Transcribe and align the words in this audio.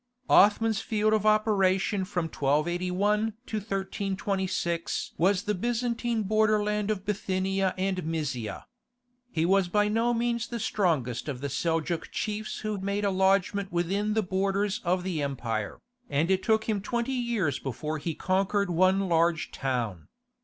Othman's 0.31 0.81
field 0.81 1.13
of 1.13 1.27
operation 1.27 2.05
from 2.05 2.25
1281 2.25 3.33
to 3.45 3.57
1326 3.57 5.13
was 5.19 5.43
the 5.43 5.53
Byzantine 5.53 6.23
borderland 6.23 6.89
of 6.89 7.05
Bithynia 7.05 7.75
and 7.77 8.03
Mysia. 8.03 8.65
He 9.31 9.45
was 9.45 9.67
by 9.67 9.89
no 9.89 10.11
means 10.11 10.47
the 10.47 10.59
strongest 10.59 11.29
of 11.29 11.39
the 11.39 11.49
Seljouk 11.49 12.09
chiefs 12.09 12.61
who 12.61 12.79
made 12.79 13.05
a 13.05 13.11
lodgement 13.11 13.71
within 13.71 14.15
the 14.15 14.23
borders 14.23 14.81
of 14.83 15.03
the 15.03 15.21
empire, 15.21 15.77
and 16.09 16.31
it 16.31 16.41
took 16.41 16.67
him 16.67 16.81
twenty 16.81 17.11
years 17.13 17.59
before 17.59 17.99
he 17.99 18.15
conquered 18.15 18.71
one 18.71 19.01
large 19.07 19.51
town. 19.51 20.07